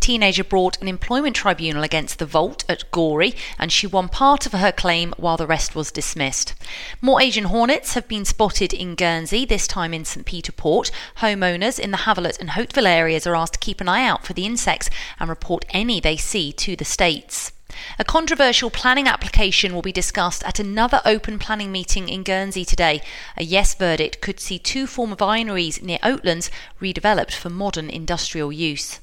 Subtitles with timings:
[0.00, 4.46] The teenager brought an employment tribunal against the Vault at Gorey, and she won part
[4.46, 6.54] of her claim while the rest was dismissed.
[7.02, 10.90] More Asian hornets have been spotted in Guernsey, this time in St Peter Port.
[11.18, 14.32] Homeowners in the Havelet and Hauteville areas are asked to keep an eye out for
[14.32, 17.52] the insects and report any they see to the states.
[17.98, 23.02] A controversial planning application will be discussed at another open planning meeting in Guernsey today.
[23.36, 26.48] A yes verdict could see two former vineries near Oatlands
[26.80, 28.98] redeveloped for modern industrial use.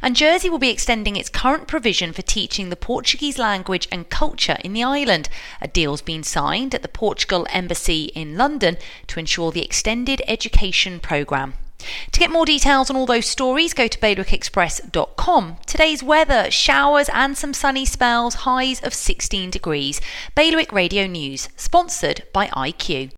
[0.00, 4.58] And Jersey will be extending its current provision for teaching the Portuguese language and culture
[4.64, 5.28] in the island.
[5.60, 8.76] A deal's been signed at the Portugal Embassy in London
[9.08, 11.54] to ensure the extended education programme.
[12.12, 15.58] To get more details on all those stories, go to bailiwickexpress.com.
[15.66, 20.00] Today's weather showers and some sunny spells, highs of 16 degrees.
[20.34, 23.17] Bailiwick Radio News, sponsored by IQ.